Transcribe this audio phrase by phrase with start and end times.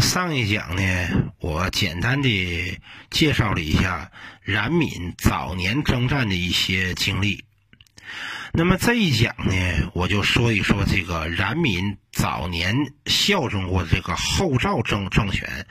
[0.00, 4.10] 上一讲呢，我简单的介绍了一下
[4.42, 7.44] 冉闵早年征战的一些经历。
[8.52, 12.74] 那么这一讲呢，我就说一说这个冉闵早年
[13.06, 15.66] 效忠过这个后赵政政权，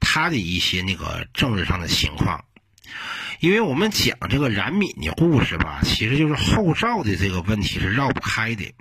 [0.00, 2.44] 他的一些那个政治上的情况。
[3.40, 8.74] 因为我们讲这个冉闵的故事吧，其实就是后赵的这个问题是绕不开的。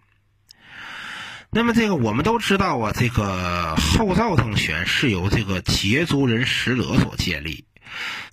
[1.56, 7.64] 那么这个我们都知道啊，这个后赵政权是由这个羯族人石勒所建立。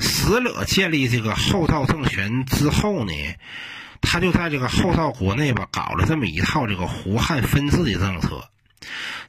[0.01, 3.13] 石勒建立这个后赵政权之后呢，
[4.01, 8.49] 他就在这个后赵国内吧，搞了这么一套这个胡汉分治的政策。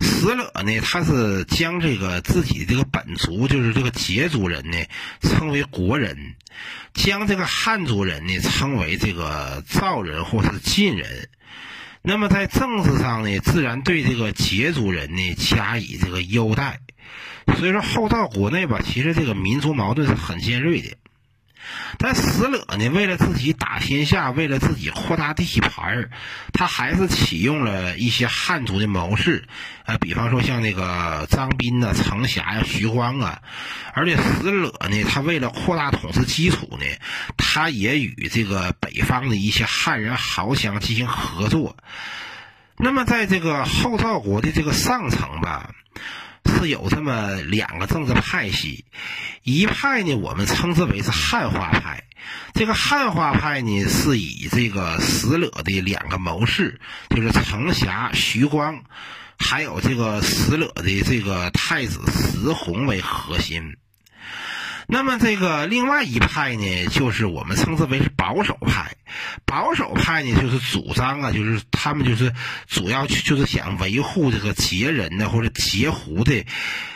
[0.02, 4.78] 石勒呢，他是将这个自己这个本族，就是这个羯族人呢，
[5.22, 6.16] 称为国人；
[6.96, 11.30] 将这个汉族人呢，称为这个赵人或是晋人。
[12.06, 16.82] 那么在政治上呢，自然对这个羯族人呢加以这个优待，
[17.58, 20.90] 所以说后到国内吧，其实这个民族矛盾是很尖锐的。
[21.98, 26.10] 但石勒呢，为了自己打天下，为了自己扩大地盘儿，
[26.54, 29.44] 他还是启用了一些汉族的谋士，
[29.86, 33.42] 啊，比方说像那个张斌呐、程霞呀、徐光啊。
[33.94, 36.86] 而且石勒呢，他为了扩大统治基础呢，
[37.38, 41.78] 他也与这个北方的一些汉人豪强进行合作。
[42.78, 45.70] 那么，在这个后赵国的这个上层吧。
[46.46, 48.86] 是有这么两个政治派系，
[49.44, 52.04] 一派呢，我们称之为是汉化派。
[52.54, 58.82] 这个汉化派呢，是以这个石勒的两个谋士，就是程霞、徐光，
[59.38, 63.76] 还有这个石勒的这个太子石弘为核心。
[64.88, 68.96] 那么这个另外一派呢，就是我们称之为是保守派。
[69.46, 72.34] 保守派呢，就是主张啊，就是他们就是
[72.68, 76.46] 主要就是想维护这个羯人呢或者羯胡的，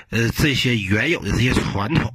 [0.09, 2.13] 呃这些原有的这些传统。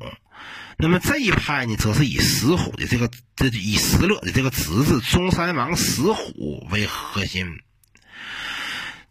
[0.79, 7.61] 那么这一派呢，则是以石虎的这个这以石勒的这个侄子中山王石虎为核心。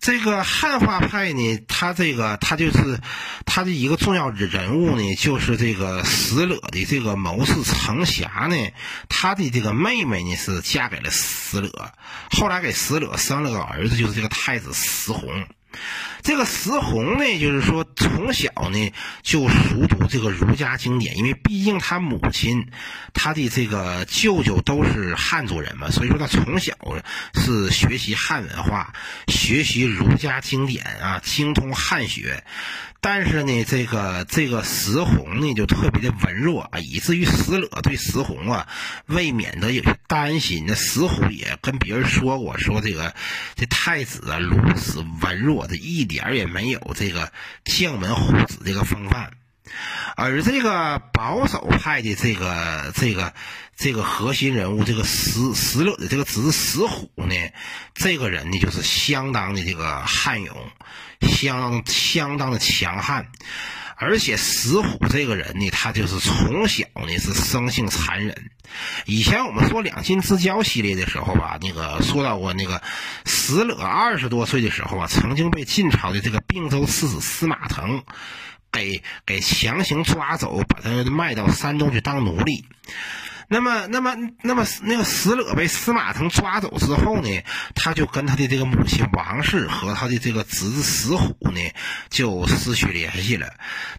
[0.02, 3.00] 这个汉化派呢，他这个他就是
[3.46, 8.56] 他的一个重要人物呢，就是这个死者的这个谋士程霞呢，
[9.08, 11.92] 他的这个妹妹呢是嫁给了死者，
[12.32, 15.46] 后来给死者生了个儿子，就是这个太子石弘。
[16.22, 18.92] 这个石弘呢，就是说从小呢
[19.24, 22.68] 就熟读这个儒家经典，因为毕竟他母亲、
[23.14, 26.74] 他的这个舅舅都是汉族人嘛，所以说他从小
[27.34, 28.94] 是学习汉文化，
[29.28, 32.44] 学习儒家经典啊，精通汉学。
[33.04, 38.68] 但是呢，这个这个石弘呢就特别的文弱啊，以至于石勒对石弘啊，
[39.08, 43.16] 未免得有些担心，那石弘也跟别人说过，说这个
[43.56, 47.32] 这太子啊如此文弱的，一点儿也没有这个
[47.66, 49.32] 将门虎子这个风范。
[50.18, 53.34] 而这个保守派的这个这个
[53.78, 57.36] 这个核心人物，这个石石勒的这个侄子石虎呢，
[57.94, 60.56] 这个人呢就是相当的这个悍勇，
[61.22, 63.32] 相当相当的强悍。
[64.02, 68.52] 而且石虎这个人呢，他就是从小呢是生性残忍。
[69.06, 72.82] 以前我们说两晋之交系列的时候吧，那个说到过那个
[73.26, 78.04] 石勒二十多岁的时候啊，曾经被晋朝的这个并州刺史司马腾。
[78.74, 82.64] 给给强行抓走，把他卖到山东去当奴隶。
[83.54, 87.44] 那么，那么，那么那个石勒被司马腾抓走之后呢，
[87.76, 91.60] 他就跟他的这个母亲王氏和他的这个侄子石虎呢
[92.10, 93.54] 就失去联系了。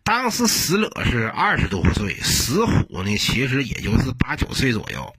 [0.04, 5.14] 当时石勒是二十多岁，石虎呢其实也就是八九岁左右。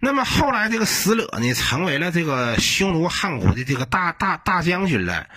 [0.00, 5.28] 那么后来这个石勒呢成为了这个匈奴汉国的这个大大大将军了。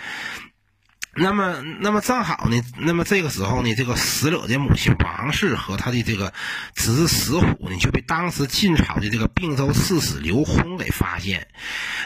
[1.15, 6.33] 那么，那么正好呢，那么这个时候呢，这个石勒的母亲王氏和他的这个
[6.73, 11.47] 侄子石虎呢，就被当时晋朝的这个并州刺史刘琨给发现。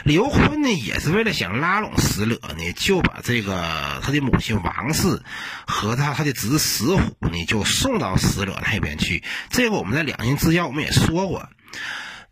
[0.04, 5.22] 刘琨呢，也是为了想拉拢石勒呢，就把这个他的母亲王氏
[5.66, 9.24] 和他他的侄子石虎呢，就送到石勒那边去。
[9.48, 11.48] 这个我们在两晋之交我们也说过。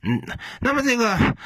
[0.06, 0.22] 嗯，
[0.60, 1.36] 那么这个，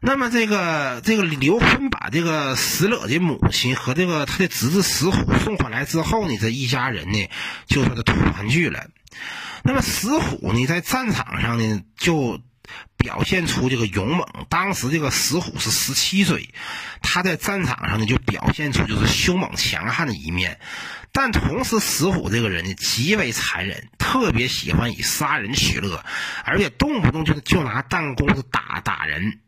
[0.00, 7.28] 那么这个，这个刘坤把这个石勒的母亲和这个他的侄子石虎送回来之后呢，这一家人呢
[7.66, 8.88] 就说的团聚了。
[9.62, 12.40] 那么石虎呢，在战场上呢就。
[12.96, 14.26] 表现出这个勇猛。
[14.48, 16.48] 当时这个石虎是十七岁，
[17.00, 20.58] 他在战场上呢就表现出就是凶猛强悍的一面。
[21.12, 26.04] 但同时，石虎这个人呢极为残忍，特别喜欢以杀人取乐，
[26.44, 29.40] 而且动不动就就拿弹弓子打打人。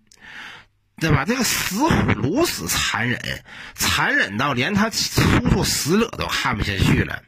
[1.00, 1.24] 对吧？
[1.24, 3.42] 这个石虎如此残忍，
[3.74, 7.20] 残忍到连他叔叔石勒都看不下去了。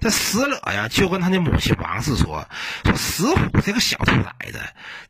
[0.00, 2.48] 这死者呀，就跟他的母亲王氏说
[2.84, 4.60] ：“说石虎这个小兔崽子，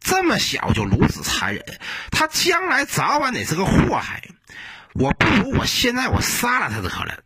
[0.01, 1.65] 这么小就如此残忍，
[2.11, 4.23] 他将来早晚得是个祸害。
[4.95, 7.19] 我不如我现在我杀了他得了。”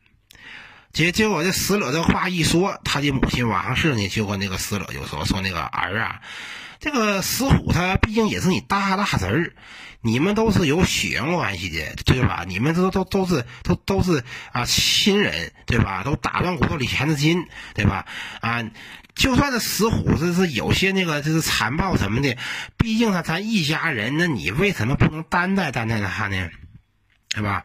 [0.92, 6.20] 结结果这死者这话一说，他的母亲王氏呢，就跟那个死者就说：“说那个儿啊。”
[6.80, 9.52] 这个石虎他毕竟也是你大大侄儿，
[10.00, 12.44] 你们都是有血缘关系的，对吧？
[12.48, 16.02] 你们都都都是都都是啊亲人，对吧？
[16.02, 18.06] 都打断骨头里钳子筋，对吧？
[18.40, 18.64] 啊，
[19.14, 22.34] 就算是石虎这是有些那个就是残暴什么的，
[22.78, 26.48] 毕竟他咱一家人，那你为什么不能担待担待他呢？
[27.32, 27.64] 对吧？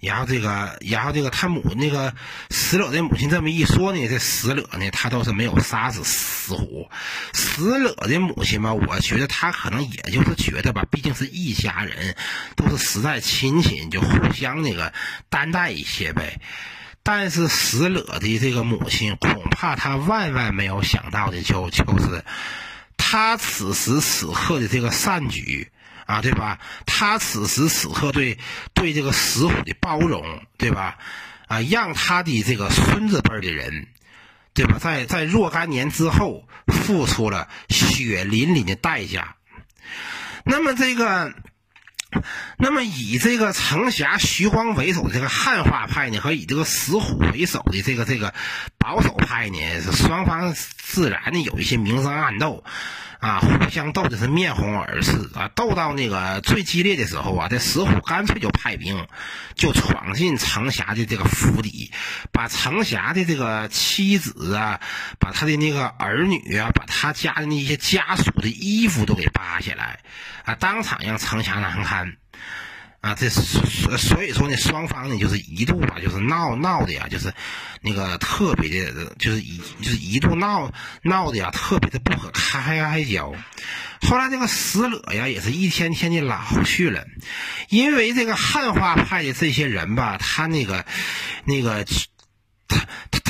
[0.00, 2.12] 然后这个，然后这个他母那个
[2.50, 6.90] 死者的母亲这么一说呢，这死者呢，他倒是没有杀死石虎。
[7.32, 12.16] 死者的母亲吧，我觉得他可能也就是觉得吧，毕竟是一家人，
[12.56, 14.92] 都是实在亲戚，就互相那个
[15.30, 16.40] 担待一些呗。
[17.02, 22.24] 但是石勒的这个母亲，恐怕他万万没有想到的，就就是
[22.96, 25.70] 他此时此刻的这个善举。
[26.06, 26.58] 啊，对吧？
[26.86, 28.38] 他此时此刻对
[28.74, 30.22] 对这个石虎的包容，
[30.58, 30.98] 对吧？
[31.46, 33.88] 啊，让他的这个孙子辈的人，
[34.52, 34.78] 对吧？
[34.78, 39.36] 在在若干年之后，付出了血淋淋的代价。
[40.44, 41.32] 那么这个，
[42.58, 48.34] 那么以这个程霞、徐晃为首的这个汉化派呢，和以这个石虎为首的这个这个
[48.78, 52.62] 保守派呢，双方自然的有一些明争暗斗。
[53.24, 55.50] 啊，互相斗的是面红耳赤啊！
[55.54, 59.06] 斗到那个最激烈的时候啊，这石虎干脆就派兵，
[59.54, 61.90] 就闯进程霞的这个府邸，
[62.32, 64.78] 把程霞的这个妻子啊，
[65.18, 70.00] 把他的那个儿女啊，把他家的那些家属的衣服都给扒下来，
[70.44, 72.18] 啊，当场让程霞难堪。
[73.04, 77.34] 啊，这所所以说呢，双方呢就是一度吧，就是闹闹的呀，就是
[77.82, 80.72] 那个特别的，就是一就是一度闹
[81.02, 83.34] 闹的呀，特别的不可开交。
[84.00, 87.04] 后来这个石勒呀，也是一天天的老去了，
[87.68, 90.86] 因为这个汉化派的这些人吧，他那个
[91.44, 91.84] 那个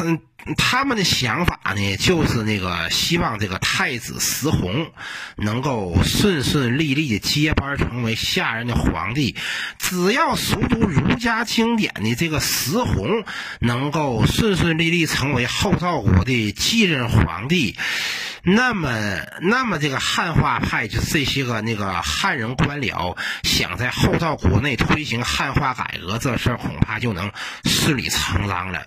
[0.05, 0.75] 他他。
[0.75, 4.93] 他们的想法呢，就是那个希望这个太子石弘
[5.37, 9.37] 能够顺顺利利的接班成为下任的皇帝。
[9.79, 13.25] 只要熟读儒家经典的这个石弘
[13.61, 17.77] 能够顺顺利利成为后赵国的继任皇帝，
[18.43, 18.91] 那么，
[19.41, 27.31] 那么这个汉化派就这些个那个汉人官僚想在后赵国内推行汉化改革这事儿，恐怕就能
[27.65, 28.87] 顺理成章了。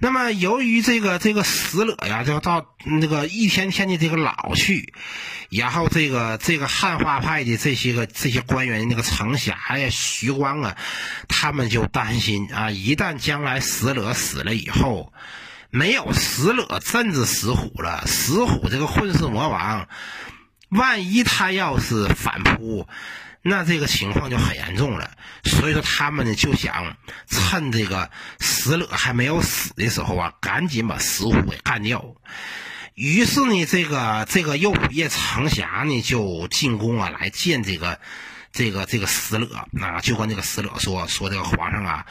[0.00, 4.94] 那么，由于这个这个石勒呀，就到那个一天天的这个老去，
[5.50, 10.76] 然后这个这个汉化派的这些个这些官员，那个程霞呀、徐光啊，
[11.26, 15.12] 他们就担心啊，一旦将来石勒死了以后，
[15.70, 19.88] 没有石勒镇子石虎了，石虎这个混世魔王，
[20.68, 22.86] 万一他要是反扑。
[23.42, 25.10] 那这个情况就很严重了，
[25.44, 26.96] 所以说他们呢就想
[27.28, 32.04] 趁这个石勒还没有死的时候啊，赶紧把石虎给干掉。
[32.94, 38.00] 于是呢，这个这个右仆射程霞呢就进宫啊，来见这个
[38.52, 39.46] 这个这个石勒
[39.80, 42.06] 啊，就跟这个石勒说说这个皇上啊，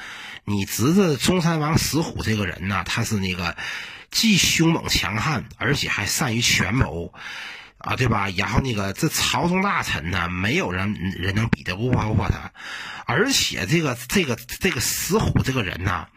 [0.45, 3.57] 你侄子中山王石虎这个人呢，他是那个
[4.12, 7.13] 既凶猛强悍，而且还善于权谋。
[7.77, 8.29] 啊，对吧？
[8.36, 12.51] 然后那个这朝中大臣呢，没有人人能比得过过他，
[13.05, 16.07] 而且这个这个这个石虎这个人呢，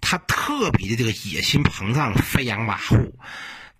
[0.00, 3.12] 他特别的这个野心膨胀，飞扬跋扈。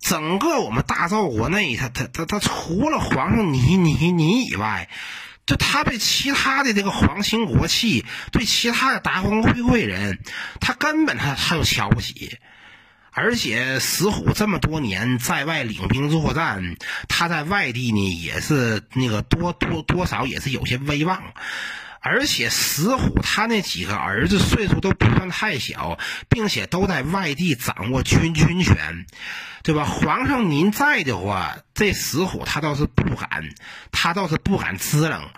[0.00, 4.88] 整个我们大赵国内，他他他他除了皇上你你你以外，
[5.46, 10.18] 就他对其他的这个皇亲国戚，对其他的达官贵贵人，
[10.60, 12.38] 他根本他他就瞧不起。
[13.20, 16.76] 而且石虎这么多年在外领兵作战，
[17.08, 21.20] 他在外地呢也是那个多多多少也是有些威望。
[22.00, 25.98] 而且石虎他那几个儿子岁数都不算太小，
[26.28, 29.04] 并且都在外地掌握军军权，
[29.64, 29.84] 对吧？
[29.84, 33.48] 皇上您在的话，这石虎他倒是不敢，
[33.90, 35.28] 他倒是不敢支棱，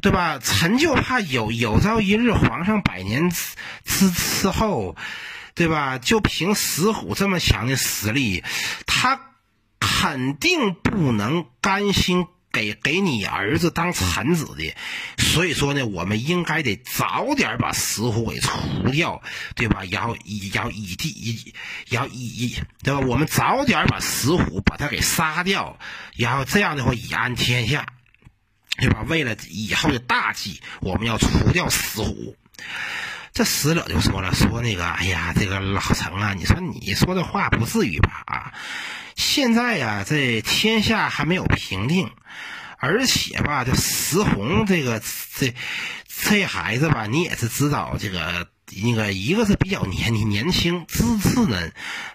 [0.00, 0.38] 对吧？
[0.38, 3.30] 臣就怕有有朝一日皇上百年
[3.84, 4.94] 之之后。
[5.54, 5.98] 对吧？
[5.98, 8.42] 就凭石虎这么强的实力，
[8.86, 9.20] 他
[9.78, 14.74] 肯定不能甘心给给你儿子当臣子的。
[15.18, 18.58] 所以说呢，我们应该得早点把石虎给除
[18.90, 19.22] 掉，
[19.54, 19.82] 对吧？
[19.90, 21.54] 然后以然后以地以
[21.90, 23.00] 要以以对吧？
[23.00, 25.78] 我们早点把石虎把他给杀掉，
[26.16, 27.86] 然后这样的话以安天下。
[28.78, 29.04] 对吧？
[29.06, 32.34] 为了以后的大计，我们要除掉死虎。
[33.32, 38.22] 这死者就说了，说那个，哎呀，这个老程啊，你说你说的话不至于吧？
[38.26, 38.52] 啊，
[39.16, 42.10] 现在呀，这天下还没有平定，
[42.78, 45.02] 而且吧，这石红这个
[45.34, 45.54] 这
[46.06, 48.48] 这孩子吧，你也是知道，这个
[48.82, 51.70] 那个一个是比较年年轻资质呢，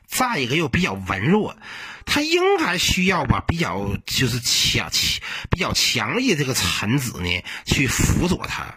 [0.07, 1.57] 再一个又比较文弱，
[2.05, 8.75] 他应该需要吧比较就是强强比较强力的这个臣子呢去辅佐他。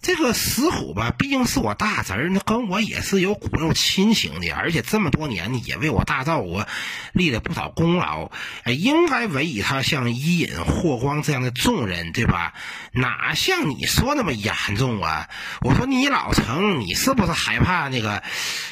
[0.00, 6.66] 这个石虎吧，毕竟是我大侄儿，那跟我也是有骨肉亲情的，而且这么多年呢，也为我大赵国
[7.12, 8.30] 立了不少功劳，
[8.64, 12.54] 哎，应该委以他像伊尹、霍光这样的重任，对吧？
[12.92, 15.28] 哪像你说那么严重啊？
[15.60, 18.22] 我说你老程，你是不是害怕那个，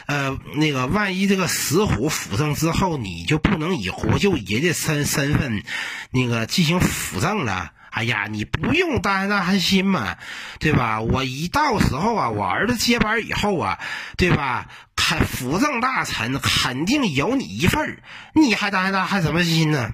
[0.06, 5.62] 呃，那个万一这个石虎辅政之后，你就不能以国舅爷的身身份，
[6.10, 7.72] 那个进行辅政了？
[7.96, 10.18] 哎呀，你不用担担心嘛，
[10.58, 11.00] 对吧？
[11.00, 13.78] 我一到时候啊，我儿子接班以后啊，
[14.18, 14.66] 对吧？
[14.94, 18.02] 肯辅政大臣肯定有你一份儿，
[18.34, 19.92] 你还担担还什么心呢？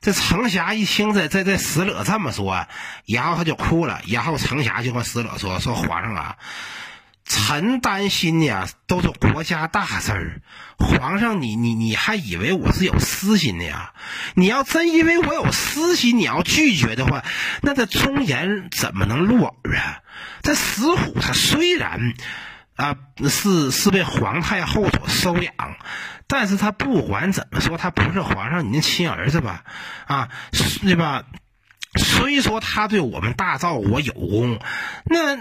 [0.00, 2.66] 这程霞一听这这这死者这么说，
[3.06, 6.36] 然后他就哭了，然后程霞就跟死者说：“说皇上啊。”
[7.24, 10.42] 臣担心呢，都是国家大事儿。
[10.78, 13.92] 皇上，你你你还以为我是有私心的呀？
[14.34, 17.24] 你要真因为我有私心，你要拒绝的话，
[17.62, 20.02] 那这忠言怎么能入耳啊？
[20.42, 22.12] 这石虎他虽然
[22.76, 22.96] 啊
[23.28, 25.54] 是是被皇太后所收养，
[26.26, 29.64] 但是他不管怎么说，他不是皇上您的亲儿子吧？
[30.06, 30.28] 啊，
[30.82, 31.24] 对吧？
[31.96, 34.58] 虽说他对我们大赵国有功，
[35.04, 35.36] 那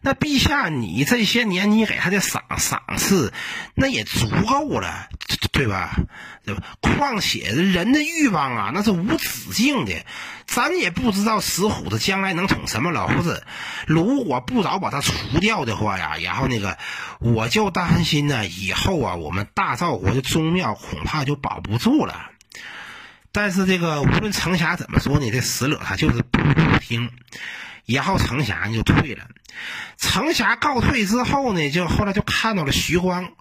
[0.00, 3.32] 那陛下你这些年你给他的赏赏赐，
[3.74, 5.08] 那也足够了，
[5.52, 5.96] 对吧？
[6.44, 6.62] 对吧？
[6.80, 10.04] 况且人的欲望啊，那是无止境的，
[10.46, 13.44] 咱也不知道石虎子将来能捅什么娄子。
[13.86, 16.78] 如果不早把他除掉的话呀，然后那个
[17.20, 22.30] 我就担心呢，以后啊，我们大赵国的宗庙恐怕就保不住了。
[23.36, 26.40] 但是这个无论程霞怎么说呢，这石勒他就是不
[26.80, 27.10] 听，
[27.84, 29.26] 然后程霞就退了。
[29.98, 33.32] 程霞告退之后呢，就后来就看到了徐光，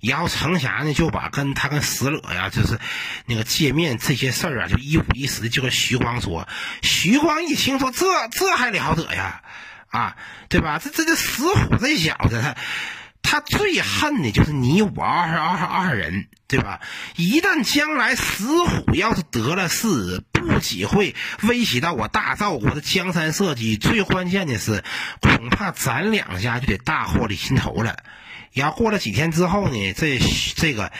[0.00, 2.80] 然后程霞呢就把跟他跟石勒呀，就是
[3.26, 6.48] 那个见面这些事儿啊，就一五一十就跟徐光说。
[6.82, 9.42] 徐光一听说这这还了得呀，
[9.90, 10.16] 啊，
[10.48, 10.80] 对吧？
[10.82, 12.56] 这这这石虎这小子他。
[13.28, 16.80] 他最恨的就是你我二二二人，对吧？
[17.16, 24.84] 一旦将来石虎要是得了势，不仅会威胁到我大赵国的江山社稷，最关键的是，
[25.20, 27.96] 恐怕咱两家就得大祸临头了。
[28.52, 30.20] 然后过了几天之后呢，这
[30.54, 30.92] 这个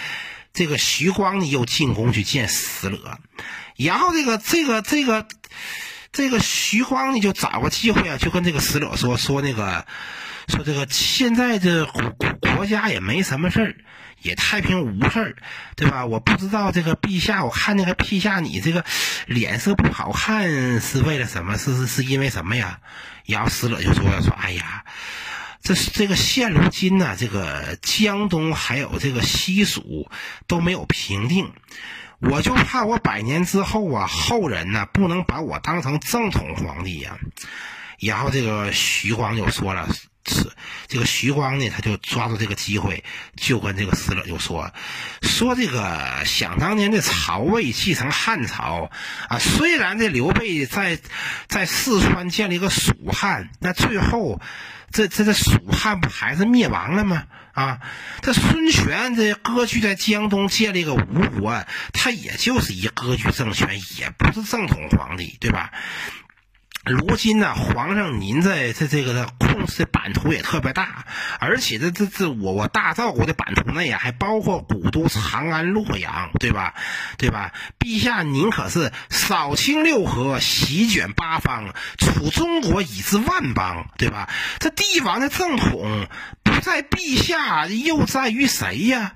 [0.53, 3.19] 这个徐光呢又进宫去见石勒，
[3.77, 5.29] 然后这个这个这个
[6.13, 9.87] 这个徐光呢就找个机会啊，就跟这个石勒说说那个。
[10.49, 13.75] 说这个现在这国国家也没什么事儿，
[14.23, 15.37] 也太平无事儿，
[15.77, 16.05] 对吧？
[16.07, 18.85] 我不知道这个陛下，我看那个陛下你这个
[19.27, 21.57] 脸色不好看，是为了什么？
[21.59, 22.81] 是是是因为什么呀？
[23.27, 24.85] 然后死者就说说，哎呀，
[25.63, 30.11] 这这个现如今呢，这个江东还有这个西蜀
[30.47, 31.53] 都没有平定，
[32.21, 37.19] 我就怕我百年之后啊，后人呢不能把我当成正统皇帝呀。
[38.01, 39.89] 然后这个徐光就说了。
[40.27, 40.51] 是
[40.89, 43.05] 这个徐光呢，他就抓住这个机会，
[43.37, 44.73] 就跟这个石勒就说
[45.23, 48.91] ：“说这个想当年的曹魏继承汉朝
[49.29, 50.99] 啊，虽然这刘备在
[51.49, 54.41] 在四川建立一个蜀汉，那最后
[54.91, 57.25] 这这这蜀汉不还是灭亡了吗？
[57.53, 57.81] 啊，
[58.21, 65.73] 这孙权这割据在江东建立个吴国，他也就是一割据政权，也不是正统皇帝，对吧？”
[66.87, 71.05] 如今呢，皇上您在这这个控制的版图也特别大，
[71.41, 76.75] 而且这这这我我大赵国的版图内呀，还包括古都长安、洛阳，对吧？
[77.19, 77.53] 对吧？
[77.81, 84.29] 陛下您可是扫清六合，席卷八方，处中国以至万邦，对吧？
[84.61, 86.07] 这帝王的正统
[86.45, 89.15] 不在陛下，又在于谁呀？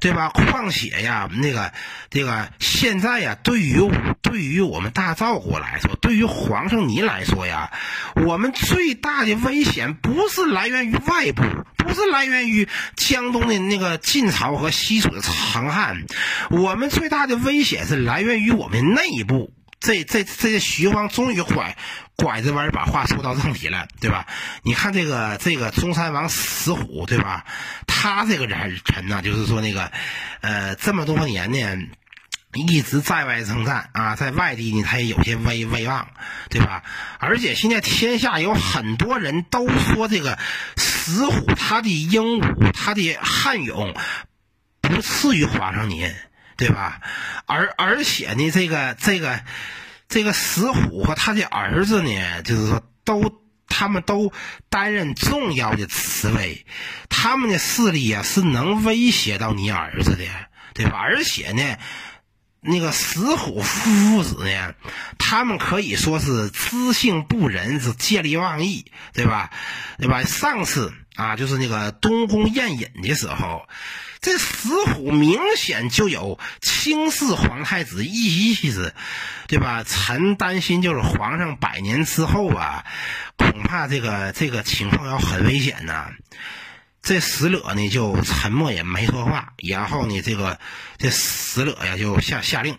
[0.00, 0.30] 对吧？
[0.30, 1.72] 况且呀，那个，
[2.08, 3.78] 这个现在呀，对于
[4.22, 7.70] 对于我们大赵国来说，对于皇上您来说呀，
[8.14, 11.42] 我们最大的危险不是来源于外部，
[11.76, 16.04] 不是来源于江东的那个晋朝和西楚的长汉，
[16.50, 19.52] 我们最大的危险是来源于我们内部。
[19.80, 21.76] 这这这徐晃终于拐
[22.16, 24.26] 拐着弯把话说到正题了，对吧？
[24.62, 27.46] 你看这个这个中山王石虎，对吧？
[27.86, 29.90] 他这个人人呢，就是说那个，
[30.42, 31.58] 呃，这么多年呢，
[32.52, 36.08] 一直在外征战啊，在外地呢，他也有些威威望，
[36.50, 36.82] 对吧？
[37.18, 40.38] 而且现在天下有很多人都说这个
[40.76, 43.94] 石虎他的英武，他的悍勇
[44.82, 46.14] 不次于皇上您，
[46.60, 47.00] 对吧？
[47.46, 49.40] 而而且呢，这个这个
[50.10, 54.30] 这个石虎和他的儿子呢，就是说都他们都
[54.68, 56.66] 担任重要的职位，
[57.08, 60.24] 他们的势力啊是能威胁到你儿子的，
[60.74, 60.98] 对吧？
[60.98, 61.76] 而且呢。
[62.62, 64.74] 那个石虎父子呢？
[65.16, 69.48] 他们可以说是知性不仁，是借力妄议，对吧？
[69.96, 70.24] 对吧？
[70.24, 73.66] 上次啊，就是那个东宫宴饮的时候，
[74.20, 78.94] 这石虎明显就有轻视皇太子意思，
[79.48, 79.82] 对吧？
[79.82, 82.84] 臣担心，就是皇上百年之后啊，
[83.38, 86.10] 恐怕这个这个情况要很危险呐。
[87.02, 90.60] 这石勒呢就沉默也没说话，然后呢，这个
[90.98, 92.76] 这石勒呀就下下令，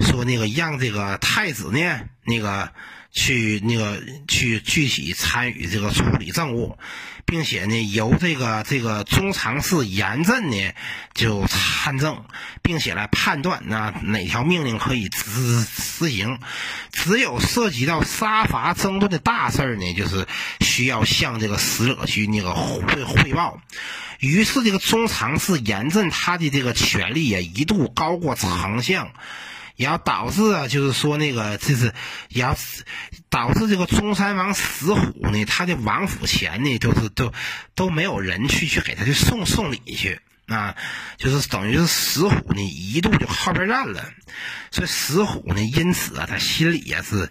[0.00, 2.72] 说那个让这个太子呢那个
[3.12, 6.76] 去那个去具体参与这个处理政务。
[7.26, 10.72] 并且呢，由这个这个中常侍严震呢
[11.12, 12.24] 就参政，
[12.62, 16.38] 并且来判断那哪条命令可以执实行。
[16.92, 20.26] 只有涉及到杀伐争端的大事儿呢，就是
[20.60, 23.60] 需要向这个使者去那个汇汇报。
[24.20, 29.10] 于是，这个中常侍严震他的这个权力也一度高过丞相。
[29.76, 31.94] 也要导致啊，就是说那个，就是
[32.28, 32.56] 也要
[33.28, 37.32] 导致这个中山王石虎呢，他的王府前呢，都是都
[37.74, 40.76] 都没有人去去给他去送送礼去啊，
[41.16, 44.10] 就是等于是石虎呢一度就靠边站了，
[44.70, 47.28] 所以石虎呢因此啊，他心里也是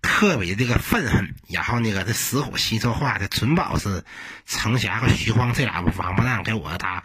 [0.00, 1.34] 特别这个愤恨。
[1.48, 4.04] 然后那个这石虎心说话，这准保是
[4.46, 7.04] 程霞和徐晃这俩王八蛋给我打，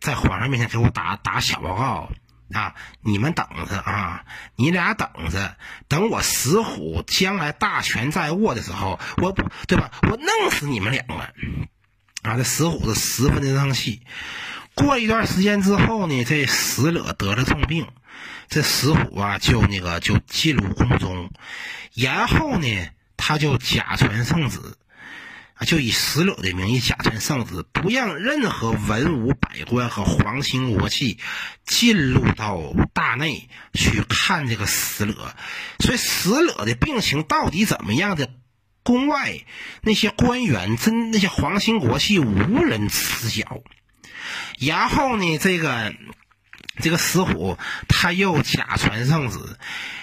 [0.00, 2.10] 在皇上面前给我打打小报告。
[2.52, 2.74] 啊！
[3.00, 4.24] 你们等着啊！
[4.56, 5.56] 你俩等着，
[5.88, 9.90] 等我石虎将来大权在握的时候，我不对吧？
[10.02, 11.14] 我弄死你们两个！
[12.22, 12.36] 啊！
[12.36, 14.02] 这石虎是十分的生气。
[14.74, 17.86] 过一段时间之后呢，这石勒得了重病，
[18.48, 21.30] 这石虎啊就那个就进入宫中，
[21.94, 24.60] 然后呢，他就假传圣旨。
[25.66, 31.18] 就以石勒的名义假传圣旨，不让任何文武百官和皇亲国戚
[31.64, 35.34] 进入到大内去看这个石勒。
[35.78, 38.30] 所以石勒的病情到底怎么样的，
[38.82, 39.40] 宫外
[39.82, 43.62] 那些官员、真那些皇亲国戚无人知晓。
[44.58, 45.94] 然后呢，这个。
[46.80, 49.38] 这个石虎他又假传圣旨，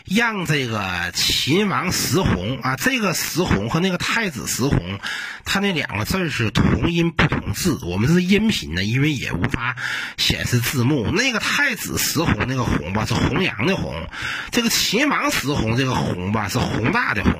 [0.05, 4.99] 让这个秦王石弘啊，这个石弘和那个太子石弘，
[5.45, 9.75] 他那两个字是同音不同字，我们是音频呢，因为也无法
[10.17, 11.11] 显示字幕。
[11.11, 14.07] 那个太子石弘那个弘吧是弘扬的弘，
[14.51, 17.33] 这个秦王石弘这个弘吧是宏大的宏。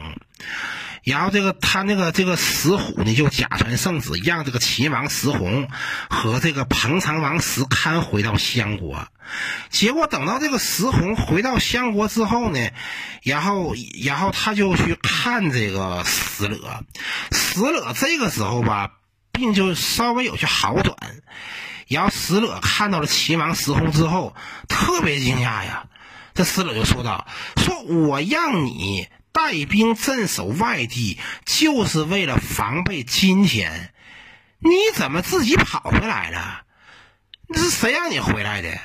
[1.05, 5.69] 然后这个他那个这个石虎呢，就假传圣旨，让这个秦王石弘
[6.09, 9.07] 和这个彭城王石堪回到相国。
[9.69, 12.71] 结果等到这个石弘回到相国之后呢，
[13.21, 16.83] 然后然后他就去看这个石勒。
[17.31, 18.93] 石勒这个时候吧，
[19.31, 20.97] 病就稍微有些好转。
[21.87, 24.35] 然后石勒看到了秦王石弘之后，
[24.67, 25.85] 特别惊讶呀。
[26.33, 33.93] 这石勒就说道：“说我让你。”带兵镇守外地，就是为了防备今天。
[34.59, 36.61] 你怎么自己跑回来了？
[37.49, 38.79] 那是谁让你回来的？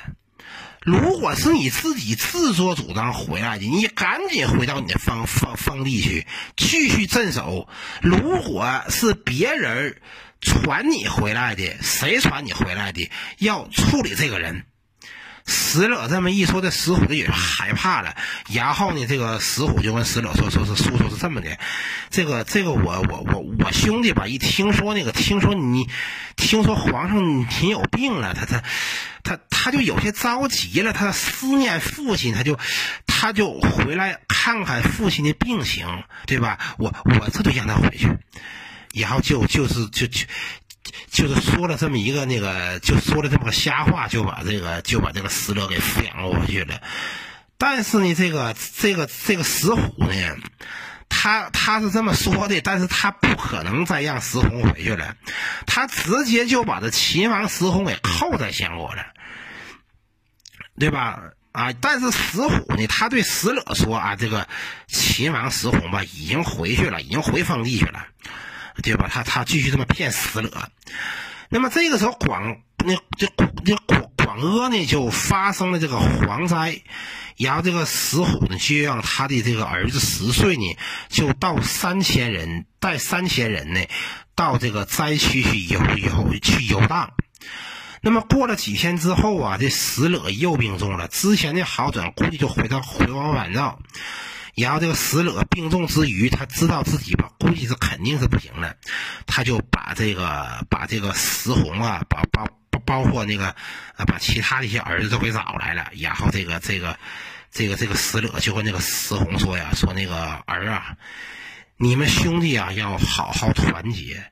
[0.81, 7.69] 如果是你自己自作主张回来的，你赶紧回到你的封封封地去，继续镇守。
[8.01, 10.01] 如果是别人
[10.41, 13.09] 传你回来的，谁传你回来的？
[13.37, 14.65] 要处理这个人。
[15.45, 18.15] 石勒这么一说，这石虎也害怕了。
[18.49, 21.57] 然后呢，这个石虎就跟石勒说：“说是叔叔是这么的，
[22.09, 25.89] 这个这个我我我我兄弟吧，一听说那个听说你
[26.35, 28.63] 听说皇上你有病了，他他
[29.23, 32.59] 他他就有些着急了，他思念父亲，他就
[33.07, 35.87] 他就回来看看父亲的病情，
[36.27, 36.59] 对吧？
[36.77, 38.09] 我我这就让他回去，
[38.93, 40.25] 然后就就是就就。”
[41.09, 46.81] 就是说了这么一个那个，就说了这么个瞎话，就把这个就把这个石勒给抚养过去了。
[47.57, 50.37] 但是呢，这个这个这个石虎呢，
[51.09, 55.15] 他他是这么说的，但是他不可能再让石弘回去了，
[55.67, 59.05] 他直接就把这秦王石弘给扣在相国了，
[60.79, 61.19] 对吧？
[61.51, 64.47] 啊，但是石虎呢，他对石勒说啊，这个
[64.87, 68.07] 秦王石弘吧，已经回去了，已经回封地去了。
[68.83, 69.09] 对吧？
[69.11, 70.49] 他他继续这么骗石勒，
[71.49, 73.27] 那么这个时候广那这
[73.65, 76.81] 这广广阿呢就发生了这个蝗灾，
[77.37, 80.77] 然后这个石虎呢就让他的这个儿子十岁呢
[81.09, 83.81] 就到三千人带三千人呢
[84.35, 87.11] 到这个灾区去游游去游荡。
[88.01, 93.79] 那么过了几天之后啊，这石勒又病重了，之前的好转估计就回到回光返照。
[94.55, 98.75] 然后这个石勒病重之余，他知道自己吧，估计是肯定是不行了，
[99.25, 103.47] 他就把这个把这个石红啊，把包包包括那个
[103.95, 105.89] 啊，把其他的一些儿子都给找来了。
[105.97, 106.97] 然后这个这个
[107.51, 110.97] 这个这个石勒就跟那个石红说呀，说那个儿啊，
[111.77, 114.23] 你们兄弟啊要好好团结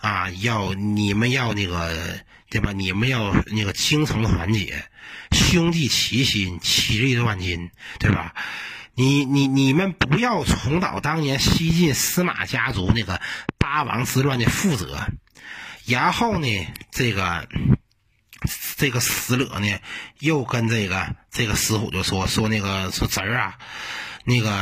[0.00, 2.18] 啊，要你们要那个
[2.50, 2.72] 对吧？
[2.72, 4.84] 你们要那个精诚团结，
[5.30, 8.34] 兄弟齐心，其利断金，对吧？
[9.00, 13.18] 你你你们不要重蹈当年西晋司马家族那个
[13.56, 15.06] 八王之乱的覆辙。
[15.86, 17.48] 然后呢，这个
[18.76, 19.78] 这个石勒呢，
[20.18, 23.58] 又跟这个这个石虎就说说那个说侄儿啊，
[24.24, 24.52] 那个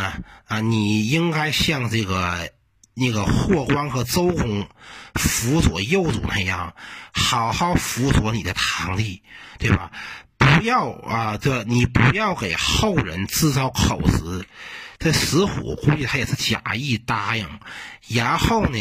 [0.46, 2.52] 啊，你应该像这个
[2.94, 4.68] 那个霍光和周公
[5.14, 6.76] 辅佐幼主那样，
[7.12, 9.24] 好好辅佐你的堂弟，
[9.58, 9.90] 对吧？
[10.38, 11.38] 不要啊！
[11.40, 14.46] 这你不要给后人制造口实。
[14.98, 17.46] 这石虎估计他也是假意答应，
[18.08, 18.78] 然后呢，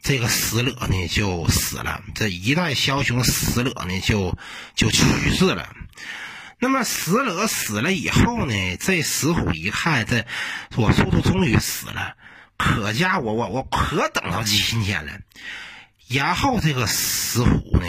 [0.00, 2.00] 这个石勒呢就死了。
[2.14, 4.38] 这一代枭雄石勒呢就
[4.76, 5.02] 就去
[5.34, 5.74] 世了。
[6.60, 10.24] 那么石勒死了以后呢，这石虎一看，这
[10.76, 12.14] 我叔叔终于死了，
[12.56, 15.12] 可家我我我可等到今天了。
[16.06, 17.86] 然后这个石虎呢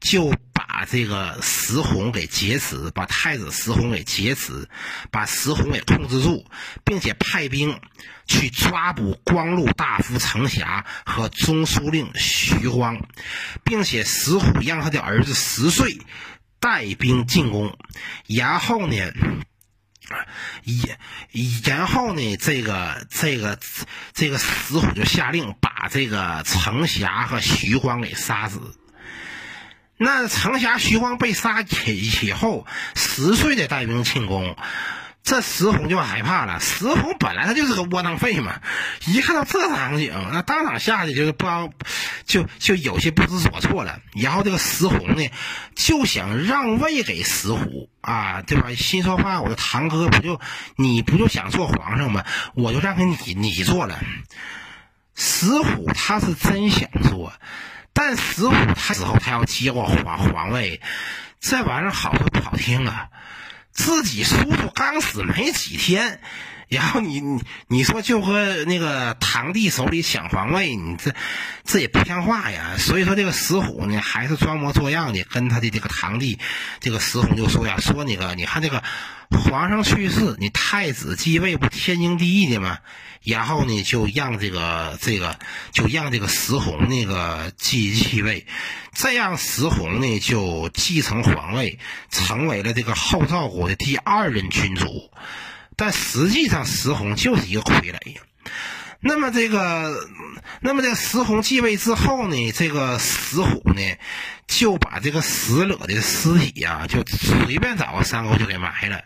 [0.00, 0.32] 就。
[0.68, 4.68] 把这个石弘给劫持，把太子石弘给劫持，
[5.10, 6.44] 把石弘给控制住，
[6.84, 7.80] 并且派兵
[8.26, 13.00] 去抓捕光禄大夫程霞和中书令徐晃，
[13.64, 15.98] 并且石虎让他的儿子十岁
[16.60, 17.76] 带兵进攻，
[18.26, 18.94] 然后呢，
[20.62, 20.98] 也
[21.64, 23.58] 然后呢，这个这个
[24.12, 28.60] 这个石虎就下令把这个程霞和徐晃给杀死。
[29.98, 34.56] 那程霞、徐晃被杀以以后，十岁的带兵进攻，
[35.24, 36.60] 这石弘就害怕了。
[36.60, 38.60] 石弘本来他就是个窝囊废嘛，
[39.06, 41.70] 一看到这场景，那当场下去就是不知道，
[42.24, 43.98] 就就有些不知所措了。
[44.14, 45.28] 然后这个石弘呢，
[45.74, 48.72] 就想让位给石虎啊，对吧？
[48.74, 50.40] 心说话，我的堂哥不就
[50.76, 52.24] 你不就想做皇上吗？
[52.54, 53.98] 我就让给你你做了。
[55.16, 57.32] 石虎他是真想做。
[58.00, 60.80] 但十五他死后，他要接过皇皇位，
[61.40, 63.08] 这玩意儿好说不好听啊。
[63.72, 66.20] 自己叔叔刚死没几天，
[66.68, 71.14] 然后你你你说就和那个堂弟手里抢皇位，你这
[71.64, 72.76] 这也不像话呀。
[72.78, 76.38] 所以说这个石虎呢，还是装模作样的跟他的这个堂弟，
[76.80, 78.82] 这个石虎就说呀，说那个你看这个
[79.30, 82.78] 皇上去世，你太子继位不天经地义的吗？
[83.24, 85.38] 然后呢，就让这个这个，
[85.72, 88.46] 就让这个石弘那个继继位，
[88.92, 91.78] 这样石弘呢就继承皇位，
[92.10, 95.10] 成为了这个后赵国的第二任君主。
[95.78, 98.20] 但实际上，石宏就是一个傀儡呀。
[99.00, 100.08] 那么这个，
[100.60, 103.80] 那么这石宏继位之后呢，这个石虎呢
[104.48, 109.04] 就把这个石勒的尸体呀，就随便找个山沟就给埋了。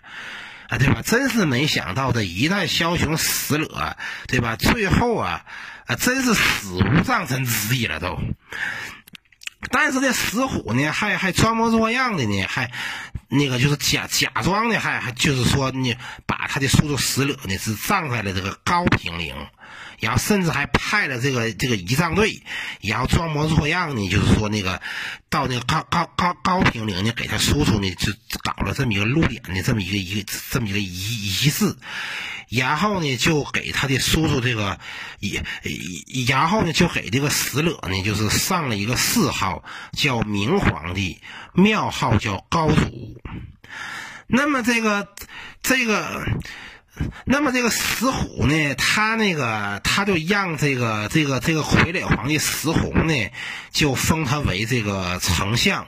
[0.69, 1.03] 啊，对吧？
[1.05, 4.57] 真是没想到，这一代枭雄石勒，对吧？
[4.57, 5.45] 最后啊，
[5.87, 8.19] 啊，真是死无葬身之地了都。
[9.71, 12.71] 但是这石虎呢，还还装模作样的呢，还
[13.33, 19.35] 那个就是假假装的，还还就是说你，把他的叔叔死了呢是葬在了这个高平陵。
[20.03, 22.43] 然后甚至还派了这个这个仪仗队，
[22.81, 24.83] 然后装模作样呢，就是说那个
[25.31, 28.13] 到那个高高高高平陵呢，给他叔叔呢就
[28.43, 31.77] 搞了这么一个露脸的这么一个一个这么一个仪仪式，
[32.49, 34.81] 然后呢就给他的叔叔这个
[35.21, 35.45] 也
[36.27, 39.63] 然后呢就给这个石勒呢就是上了一个谥号
[39.93, 41.21] 叫明皇帝，
[41.55, 43.21] 庙号叫高祖。
[44.27, 45.07] 那么这个
[45.63, 46.27] 这个。
[47.25, 53.31] 那么这个石虎呢，他那个他就让这个这个这个傀儡皇帝石弘呢，
[53.71, 55.87] 就封他为这个丞相、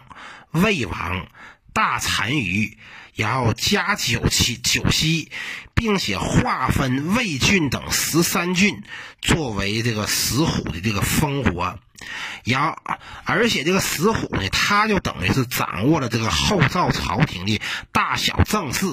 [0.53, 1.27] 魏王、
[1.75, 2.79] 大单于，
[3.15, 5.31] 然后加九七九锡，
[5.75, 8.83] 并且划分魏郡等十三郡
[9.21, 11.79] 作为这个石虎的这个封国。
[12.45, 12.79] 然后，
[13.25, 17.61] 而且这个石虎呢，他就等于是掌握了这个后赵朝廷的
[17.93, 18.87] 大小政事，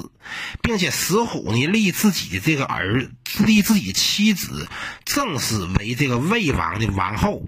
[0.62, 4.68] 并且石虎呢立自己的这个儿，立自己妻子
[5.04, 7.46] 郑氏为这个魏王的王后，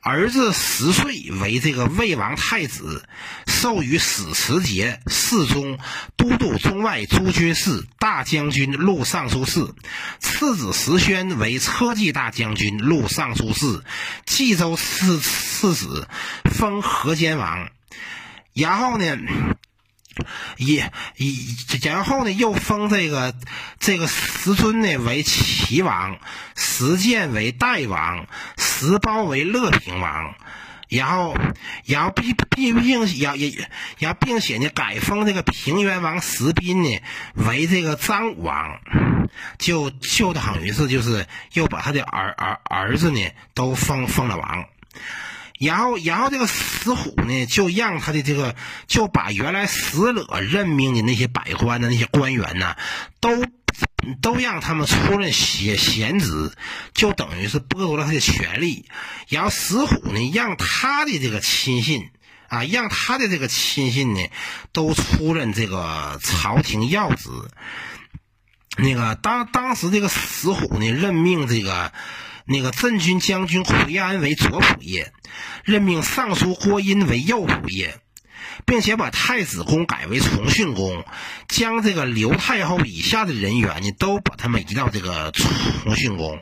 [0.00, 3.08] 儿子石岁为这个魏王太子，
[3.46, 5.78] 授予史持节、侍中、
[6.16, 9.74] 都督中外诸军事、大将军、录尚书事；
[10.18, 13.82] 次子石宣为车骑大将军、录尚书事，
[14.24, 15.86] 冀州刺刺史，
[16.44, 17.68] 封河间王。
[18.54, 19.16] 然后呢？
[20.56, 21.30] 也也，
[21.82, 23.34] 然后呢，又封这个
[23.78, 26.18] 这个石尊呢为齐王，
[26.56, 30.34] 石建为代王，石包为乐平王，
[30.88, 31.36] 然后
[31.84, 36.98] 然后并并并也也然后并且呢改封这个平原王石斌呢
[37.34, 38.80] 为这个张武王，
[39.58, 43.20] 就就等于是就是又把他的儿儿儿子呢
[43.52, 44.64] 都封封了王。
[45.58, 48.54] 然后，然后这个石虎呢，就让他的这个，
[48.86, 52.76] 就把原来石勒任命的那些百官的那些官员呢，
[53.20, 53.42] 都
[54.20, 56.52] 都让他们出任闲闲职，
[56.92, 58.84] 就等于是剥夺了他的权利。
[59.28, 62.10] 然后石虎呢，让他的这个亲信
[62.48, 64.20] 啊，让他的这个亲信呢，
[64.72, 67.30] 都出任这个朝廷要职。
[68.76, 71.94] 那个当当时这个石虎呢，任命这个。
[72.46, 75.12] 那个镇军将军回安为左仆射，
[75.64, 78.00] 任命尚书郭殷为右仆射，
[78.64, 81.04] 并且把太子宫改为崇训宫，
[81.48, 86.40] 将这个刘太后以下的人员呢，都把他们移到这个崇训宫，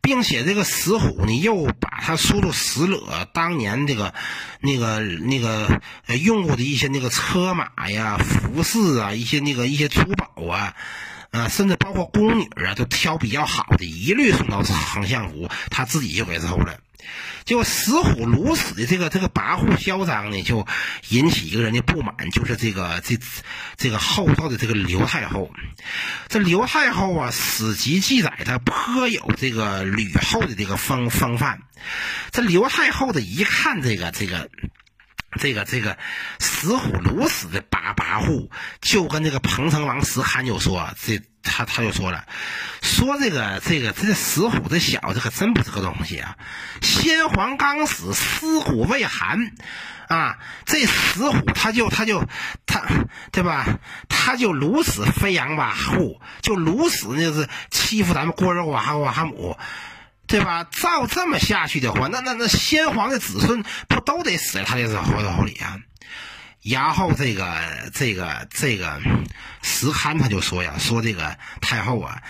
[0.00, 4.14] 并且这个石虎呢，又把他叔叔石勒当年这个
[4.60, 5.80] 那个那个
[6.22, 10.74] 用过的一些那个车马呀、服饰啊、一些那个一些珠宝啊。
[11.30, 16.78] 啊，甚至包括宫女啊，都挑比较好的，一律送到丞相府，他自己就给收了。
[17.44, 20.66] 就石虎如此的这个这个跋扈嚣张呢，就
[21.10, 23.16] 引起一个人的不满，就是这个这
[23.76, 25.50] 这个后赵的这个刘太后。
[26.28, 31.60] 这刘太后啊，史籍记载她颇有这个吕后的这个风风范。
[32.32, 34.50] 这刘太后的一看这个这个。
[35.38, 35.98] 这个这个
[36.40, 38.48] 石虎如此的跋跋扈，
[38.80, 42.24] 就跟这个彭城王石堪就说，这他他就说了，
[42.82, 46.36] 说这个这个这石虎这小子可真不是个东西啊！
[46.80, 49.52] 先皇刚死，尸骨未寒，
[50.08, 52.24] 啊，这石虎他就他就
[52.64, 52.82] 他
[53.30, 53.78] 对吧？
[54.08, 59.58] 他就如此飞扬跋扈，就如此就是欺负咱们郭儿寡寡母。
[60.26, 60.64] 对吧？
[60.64, 65.78] 照这么下去的话，那那那先皇的子孙不都得死在他的手手里啊？
[66.62, 69.00] 然后这个这个这个
[69.62, 72.22] 石堪他就说呀，说这个太后啊，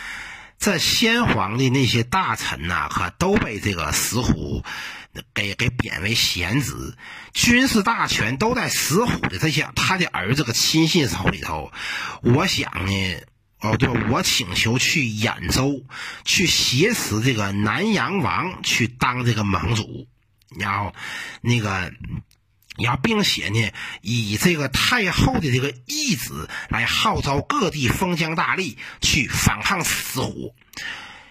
[0.58, 4.62] 这先皇的那些大臣呐，可都被这个石虎
[5.32, 6.94] 给给贬为贤职，
[7.32, 11.72] 军事大权都在石虎的这些他的儿子和亲信手里头。
[12.20, 13.16] 我想呢。
[13.60, 15.82] 哦，对，我请求去兖州，
[16.24, 20.06] 去挟持这个南阳王去当这个盟主，
[20.58, 20.94] 然后
[21.40, 21.90] 那个，
[22.76, 30.54] 然后并且呢，以这个太后的这个懿旨来号召各地封疆大吏去反抗石虎。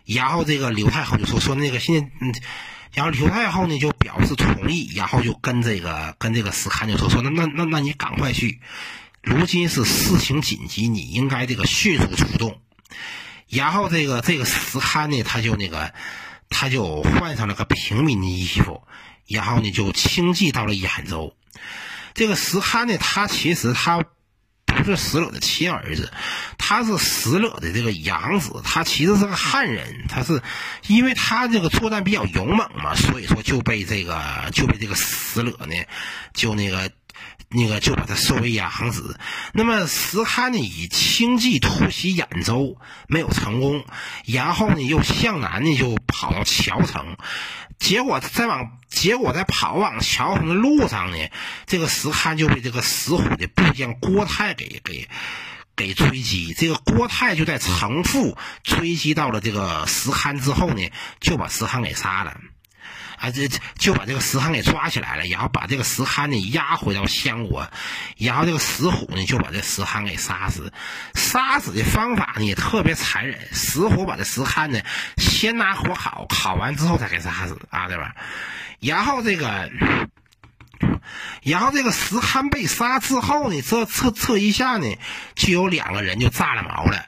[0.05, 2.33] 然后这个刘太后就说说那个现在，嗯，
[2.91, 8.59] 然后刘太后呢就表示同意，然后就跟这个跟这个石堪就说说那那那那你赶快去。
[9.25, 12.61] 如今是事情紧急，你应该这个迅速出动。
[13.49, 15.93] 然后这个这个石憨呢，他就那个，
[16.49, 18.83] 他就换上了个平民的衣服，
[19.27, 21.35] 然后呢就轻骑到了兖州。
[22.13, 24.03] 这个石憨呢，他其实他
[24.65, 26.11] 不是石勒的亲儿子，
[26.57, 30.05] 他是石勒的这个养子，他其实是个汉人。
[30.07, 30.41] 他是
[30.87, 35.75] 因为他这个作战比较勇猛嘛，所以说就被这个就被这个石勒呢，
[36.33, 36.91] 就那个。
[37.49, 39.19] 那个就把他收为养子。
[39.53, 42.77] 那么石堪呢，以轻骑突袭兖州，
[43.07, 43.85] 没有成功。
[44.25, 47.17] 然后呢，又向南呢，就跑到谯城。
[47.77, 51.17] 结果在往结果在跑往谯城的路上呢，
[51.65, 55.09] 这个石堪就被这个石虎的部将郭泰给给
[55.75, 56.53] 给追击。
[56.53, 62.37] 这个郭泰就在城父追击到了这个石堪之后呢，就把石堪给杀了。
[63.17, 63.47] 啊，这
[63.77, 67.69] 就把这个石憨给抓起来了，然后把这个石憨呢押回到相国，
[68.17, 70.71] 然后这个石虎呢就把这石憨给杀死。
[71.13, 74.79] 杀死的方法呢也特别残忍，石虎把这石憨呢
[75.17, 78.15] 先拿火烤，烤完之后再给杀死啊，对吧？
[78.79, 79.71] 然后这个，
[81.41, 84.87] 然后这个石憨被杀之后呢，这这这一下呢，
[85.33, 87.05] 就有两个人就炸了毛了。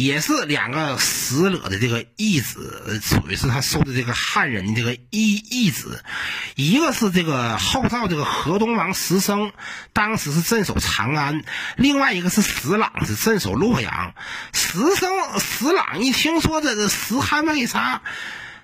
[0.00, 6.02] 也是两个死者的这个义子，属于是他收的这个汉人的这个义义子，
[6.54, 9.52] 一个是这个后赵这个河东王石生，
[9.92, 11.42] 当时是镇守长安；
[11.76, 14.14] 另外一个是石朗，是镇守洛阳。
[14.54, 18.00] 石生、石朗一听说这个石汉被杀。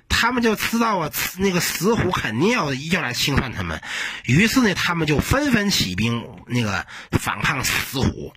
[0.08, 3.82] 他们就知道啊，那个石虎肯定要要来清算他们，
[4.24, 8.32] 于是呢，他们就纷纷起兵，那个反抗石虎。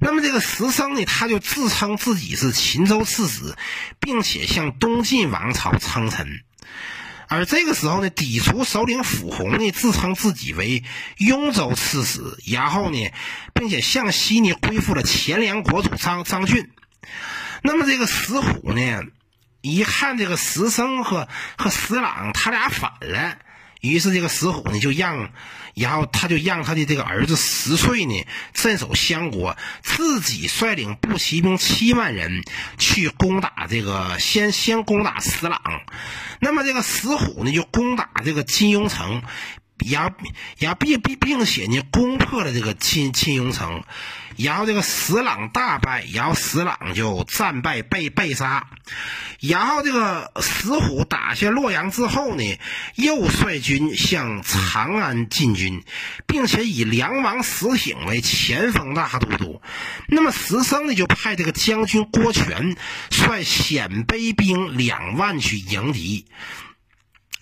[0.00, 3.54] 那么这个石生呢，他就自称自己是秦州刺史，
[4.00, 6.40] 并且向东晋王朝称臣。
[7.28, 10.82] 而这个时候呢，氐族首领傅弘呢，自称自己为
[11.18, 12.98] 雍州刺史，然后呢，
[13.54, 16.70] 并且向西呢恢复了前凉国主张张俊。
[17.62, 19.02] 那么这个石虎呢？
[19.62, 23.36] 一看这个石生和和石朗他俩反了，
[23.80, 25.30] 于是这个石虎呢就让，
[25.74, 32.42] 然后他就让他的这个儿子石粹呢镇守襄国，自己率领步骑兵七万人
[32.78, 35.60] 去攻打这个先先攻打石朗，
[36.40, 39.22] 那么这个石虎呢就攻打这个金庸城。
[39.90, 40.14] 然后，
[40.58, 43.82] 然后并并并且呢，攻破了这个金金庸城，
[44.36, 48.68] 然后这个石朗大败，然后石朗就战败被被杀，
[49.40, 52.58] 然后这个石虎打下洛阳之后呢，
[52.94, 55.82] 又率军向长安进军，
[56.26, 59.60] 并且以梁王石挺为前锋大都督。
[60.08, 62.76] 那么石生呢，就派这个将军郭全
[63.10, 66.26] 率鲜卑兵两万去迎敌。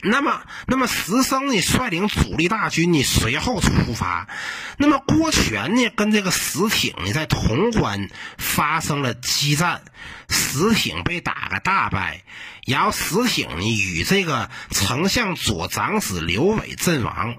[0.01, 4.29] 那么，那么石生呢，率领主力大军呢，随后出发。
[4.77, 9.83] 那么郭全呢，跟这个石挺呢，在潼关发生了激战，
[10.29, 12.23] 石挺被打个大败，
[12.65, 17.35] 然后石挺呢，与这个丞相左长子刘伟阵亡，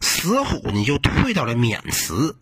[0.00, 2.34] 石虎呢，就退到了渑池。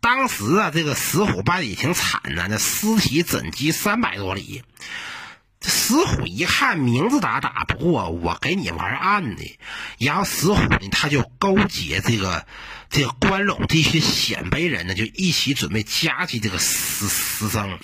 [0.00, 4.62] 当时啊，这个石虎败的也挺惨的，那尸体枕积三百多里。
[5.60, 9.58] 石虎一看名字打打不过，我给你玩暗的。
[9.98, 12.46] 然后石虎呢，他就勾结这个
[12.88, 17.78] 这个关陇地区鲜卑人呢，就一起准备夹击这个石石生。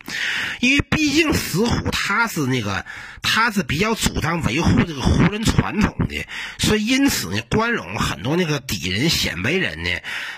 [0.61, 2.87] 因为毕竟石虎他是那个
[3.23, 6.27] 他是比较主张维护这个胡人传统的，
[6.59, 9.91] 所以因此呢，关陇很多那个敌人鲜卑人呢，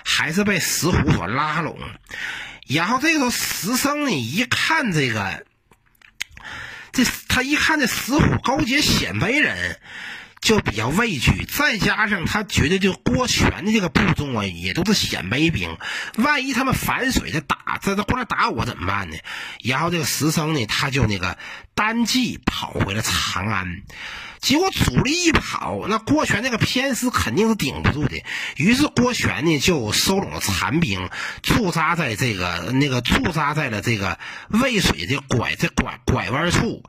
[0.04, 1.78] 还是被石虎所拉拢。
[2.66, 5.45] 然后这个时候石生呢，一看这个。
[6.96, 9.78] 这他一看这石虎勾结鲜卑人，
[10.40, 11.44] 就比较畏惧。
[11.44, 15.76] 再加上他觉得就郭全的这个部众啊，也都是鲜卑兵，
[16.16, 19.16] 万一他们反水的打，这他过来打我怎么办呢？
[19.62, 21.36] 然后这个石生呢，他就那个
[21.74, 23.82] 单骑跑回了长安。
[24.46, 28.22] 结果主力一跑，那郭权那个偏师肯定是顶不住的。
[28.54, 31.10] 于是郭权呢就收拢了残兵，
[31.42, 36.84] 驻扎在这个那个驻扎在了这个渭水的拐这拐拐弯处。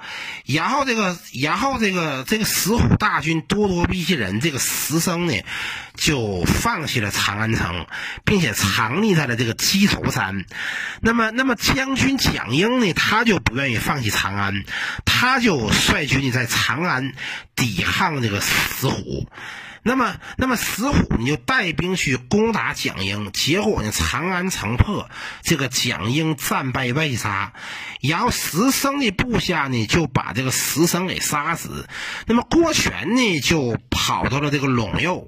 [0.46, 5.34] 然后这个然后这个这个石虎大军咄咄逼人，这个石生呢
[5.98, 7.88] 就放弃了长安城，
[8.24, 10.46] 并且藏匿在了这个鸡头山。
[11.02, 14.64] 那么那么将军蒋英呢，他就不愿意放弃长安，
[15.04, 17.14] 他就率军在长安。
[17.56, 19.28] 抵抗这个石虎，
[19.82, 25.10] 那么，那么石虎呢就带兵去攻打蒋英，结果呢长安城破，
[25.42, 27.54] 这个蒋英战败被杀，
[28.00, 31.88] 然后石生的部下呢就把这个石生给杀死，
[32.28, 35.28] 那么郭全呢就跑到了这个陇右。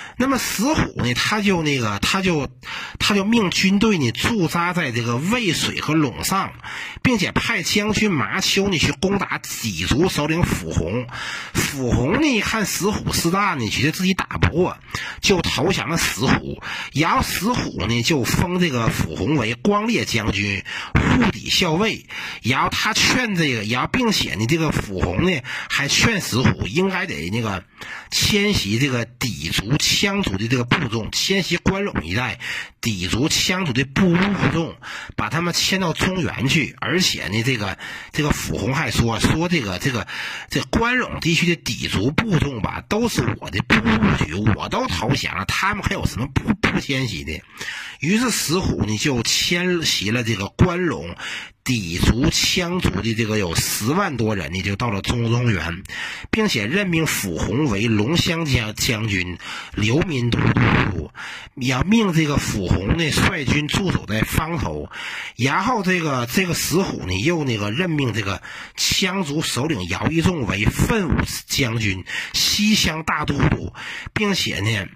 [0.21, 2.47] 那么石虎呢，他就那个，他就，
[2.99, 6.53] 他就命军队呢驻扎在这个渭水和陇上，
[7.01, 11.07] 并且派将军麻丘呢去攻打氐族首领傅弘。
[11.55, 14.77] 傅弘呢一看石虎势大呢，觉得自己打不过，
[15.21, 16.61] 就投降了石虎。
[16.93, 22.05] 然后石虎呢就封这个傅弘为光烈将军、护抵校尉。
[22.43, 27.63] 然后他劝这个，然后并且呢，这个傅弘呢还劝石虎应该得那个
[28.11, 30.10] 迁徙这个氐族羌。
[30.11, 32.37] 羌族的这个部众迁徙关陇一带，
[32.81, 34.75] 氐族羌族的部部众
[35.15, 37.77] 把他们迁到中原去，而且呢，这个
[38.11, 40.05] 这个傅弘还说说这个这个
[40.49, 47.41] 这关陇地区的氐族部众吧，都是我的部部举，我都投降了，他们还有什么不不迁徙的？
[48.01, 51.15] 于是石虎呢就迁徙了这个关陇。
[51.71, 55.83] 氐族、羌族的这个有十万多人呢，就到了中中原，
[56.29, 59.37] 并且任命傅弘为龙骧将将军、
[59.73, 61.11] 流民都督，
[61.55, 64.89] 要命这个傅弘呢率军驻守在方头，
[65.37, 68.41] 然后这个这个石虎呢又那个任命这个
[68.77, 72.03] 羌族首领姚义仲为奋武将军、
[72.33, 73.73] 西羌大都督，
[74.13, 74.87] 并且呢，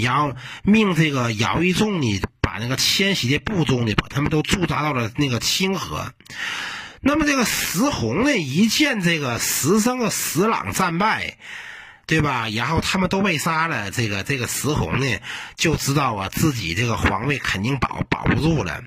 [0.00, 2.20] 然后命这个姚义仲呢。
[2.40, 6.12] 把那个迁徙的部众呢，把他们都驻扎到了那个清河。
[7.00, 11.38] 那么这个石弘呢，一见这个石生和石朗战败。
[12.04, 12.48] 对吧？
[12.50, 15.18] 然后他们都被杀了，这个这个石弘呢，
[15.56, 18.82] 就知道啊，自己这个皇位肯定保保不住了，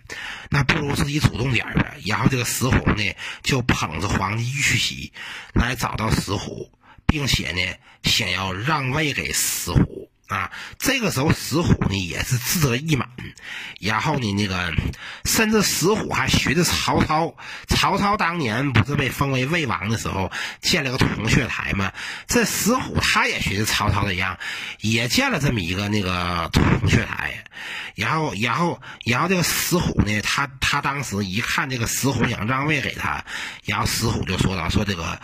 [0.50, 5.12] 那不如自己主动点儿然后这个石弘呢，就捧着皇帝玉玺
[5.54, 6.70] 来找到石虎，
[7.08, 7.62] 并且呢，
[8.04, 10.12] 想要让位给石虎。
[10.28, 13.08] 啊，这个时候石虎呢也是志得意满，
[13.80, 14.74] 然后呢，那个
[15.24, 17.36] 甚至石虎还学着曹操。
[17.68, 21.92] 曹操当年不是被封为魏王的时候建了个铜雀台吗？
[22.28, 24.40] 这石虎他也学着曹操的样，
[24.80, 27.44] 也建了这么一个那个铜雀台。
[27.94, 33.24] 然后，然后，然后这个石虎呢，他他当时一看这个石虎想让位给他，
[33.64, 35.20] 然后石虎就说道：“说这个。”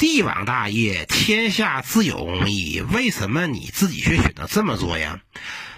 [0.00, 2.80] 帝王大业，天下自有公义。
[2.80, 5.20] 为什么你自己却选择这么做呀？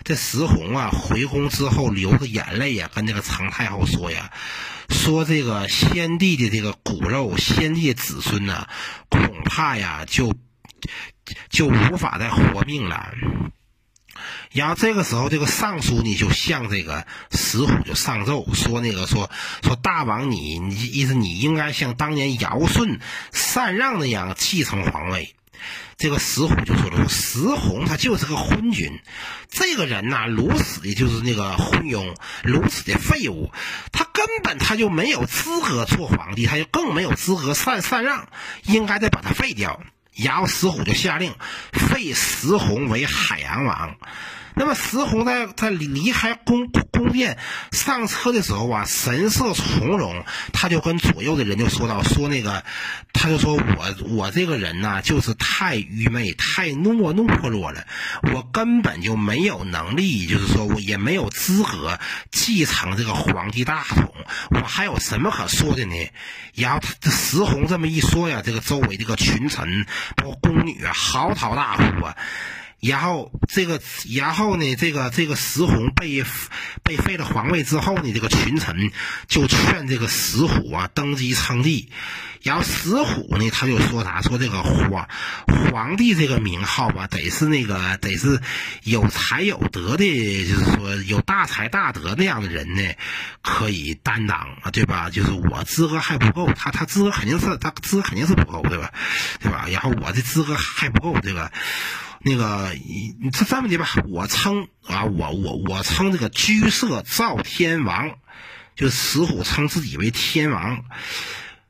[0.05, 4.31] 这石弘啊，回宫之后流着眼泪呀，跟这个常太后说呀
[4.89, 8.69] ：“说这个先帝的这个骨肉，先帝的子孙呢，
[9.09, 10.33] 恐怕呀，就
[11.51, 13.11] 就无法再活命了。”
[14.53, 19.31] 然后这个时候，这个尚书呢就向这个石虎就上奏说：“那个说
[19.63, 23.01] 说大王，你你意思你应该像当年尧舜
[23.31, 25.35] 禅让那样继承皇位。”
[25.97, 28.99] 这个石虎就说了：“说石弘他就是个昏君，
[29.49, 33.53] 这个人呐，如此的就是那个昏庸，如此的废物，
[33.93, 38.29] 他根本他就没有资格做皇帝，他就更没有资格禅禅让，
[38.65, 39.81] 应该得把他废掉。”
[40.15, 41.35] 然后石虎就下令
[41.73, 43.97] 废石红为海洋王。
[44.55, 47.39] 那么石弘在在离开宫宫殿
[47.71, 52.63] 上车的时候啊，神色从容，他就跟左右的人就说道：“说那个，
[53.13, 57.85] 他就说我我这个人呢，就是太愚昧、太懦懦弱了，
[58.33, 61.99] 我根本就没有能力，就是说我也没有资格
[62.31, 64.13] 继承这个皇帝大统，
[64.51, 65.95] 我还有什么可说的呢？”
[66.55, 69.87] 然后石弘这么一说呀，这个周围这个群臣
[70.17, 72.17] 包括宫女啊，嚎啕大哭啊。
[72.83, 73.81] 然后这个，
[74.13, 76.25] 然后呢，这个这个石弘被
[76.83, 78.91] 被废了皇位之后呢，这个群臣
[79.29, 81.89] 就劝这个石虎啊登基称帝。
[82.43, 84.21] 然后石虎呢，他就说啥？
[84.21, 85.09] 说这个皇
[85.47, 88.41] 皇帝这个名号吧，得是那个得是
[88.83, 90.05] 有才有德的，
[90.49, 92.83] 就是说有大才大德那样的人呢，
[93.43, 95.09] 可以担当啊，对吧？
[95.09, 98.93] 就是我资格还不够，他他资格肯定是他资格肯定是不够，对吧？
[99.41, 99.67] 对吧？
[99.71, 101.53] 然后我的资格还不够，对吧。
[102.25, 108.19] 那个，你这这么的吧，我称啊，我我我称这个居舍赵天王，
[108.77, 110.85] 就石虎称自己为天王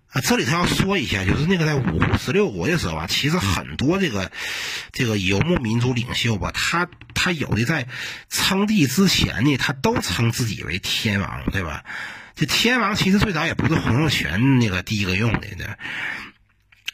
[0.09, 0.21] 啊。
[0.23, 4.31] 这里头要说一下，就是那个在五胡十六国的时候啊，其实很多这个
[4.93, 7.89] 这个游牧民族领袖吧，他他有的在
[8.29, 11.85] 称帝之前呢，他都称自己为天王，对吧？
[12.35, 15.67] 这天王其实最早也不是洪秀全那个第一个用的，对。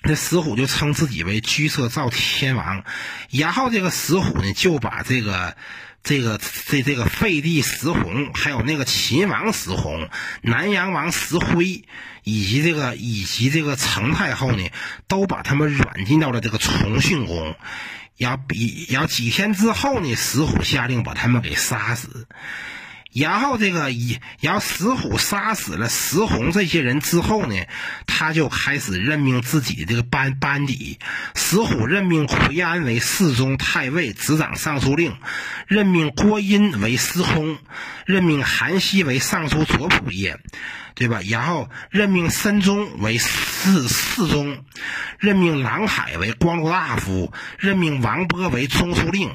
[0.02, 2.84] 这石虎就称自己为居舍赵天王，
[3.30, 5.56] 然后这个石虎呢就把这个
[6.02, 10.08] 这个这这个废帝石弘，还有那个秦王石弘、
[10.42, 11.84] 南阳王石辉，
[12.22, 14.70] 以及这个以及这个成太后呢，
[15.08, 17.56] 都把他们软禁到了这个崇训宫。
[18.16, 22.26] 然后比然后几天之后呢，石虎下令把他们给杀死。
[23.12, 27.54] 然后这个以，然后石虎杀死了石弘这些人之后呢，
[28.06, 30.98] 他就开始任命自己这个班班底。
[31.34, 35.12] 石虎任命奎安为侍中太尉，执掌尚书令；
[35.66, 37.56] 任命郭殷为司空；
[38.06, 40.38] 任命韩熙为尚书左仆射。
[40.94, 41.20] 对吧？
[41.28, 44.64] 然后任命申宗为侍侍中，
[45.20, 49.30] 任命郎海为光禄大夫，任命王波为中书令。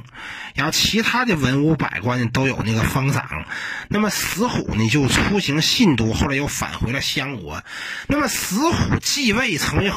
[0.53, 3.45] 然后其他的文武百官都有那个封赏。
[3.89, 7.63] 那么石虎呢就出行信都，后来又返回了襄国。
[8.07, 9.91] 那么石虎继位成为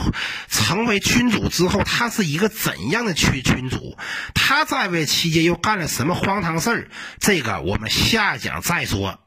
[0.49, 3.97] 成为君主之后，他是一个怎样的君君主？
[4.35, 6.89] 他在位期间又干了什么荒唐事儿？
[7.19, 9.21] 这个我们下讲再说。